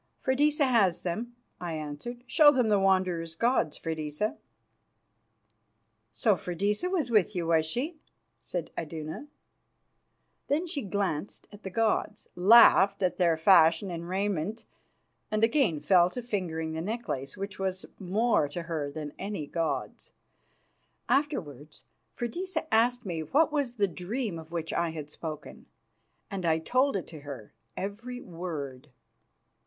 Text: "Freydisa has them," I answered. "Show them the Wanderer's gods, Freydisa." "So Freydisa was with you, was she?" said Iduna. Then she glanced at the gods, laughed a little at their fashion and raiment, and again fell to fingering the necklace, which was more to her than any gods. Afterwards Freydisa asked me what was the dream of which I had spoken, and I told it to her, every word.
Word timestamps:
"Freydisa 0.23 0.65
has 0.65 1.03
them," 1.03 1.35
I 1.59 1.73
answered. 1.73 2.23
"Show 2.25 2.51
them 2.51 2.69
the 2.69 2.79
Wanderer's 2.79 3.35
gods, 3.35 3.77
Freydisa." 3.77 4.35
"So 6.11 6.35
Freydisa 6.35 6.89
was 6.89 7.11
with 7.11 7.35
you, 7.35 7.45
was 7.45 7.67
she?" 7.67 7.99
said 8.41 8.71
Iduna. 8.75 9.27
Then 10.47 10.65
she 10.65 10.81
glanced 10.81 11.47
at 11.51 11.61
the 11.61 11.69
gods, 11.69 12.27
laughed 12.33 13.03
a 13.03 13.05
little 13.05 13.13
at 13.13 13.17
their 13.19 13.37
fashion 13.37 13.91
and 13.91 14.09
raiment, 14.09 14.65
and 15.29 15.43
again 15.43 15.79
fell 15.79 16.09
to 16.09 16.23
fingering 16.23 16.73
the 16.73 16.81
necklace, 16.81 17.37
which 17.37 17.59
was 17.59 17.85
more 17.99 18.47
to 18.49 18.63
her 18.63 18.89
than 18.89 19.13
any 19.19 19.45
gods. 19.45 20.13
Afterwards 21.09 21.83
Freydisa 22.15 22.65
asked 22.73 23.05
me 23.05 23.21
what 23.21 23.51
was 23.51 23.75
the 23.75 23.87
dream 23.87 24.39
of 24.39 24.51
which 24.51 24.73
I 24.73 24.89
had 24.89 25.11
spoken, 25.11 25.67
and 26.31 26.43
I 26.43 26.57
told 26.57 26.95
it 26.95 27.05
to 27.09 27.19
her, 27.19 27.53
every 27.77 28.19
word. 28.19 28.89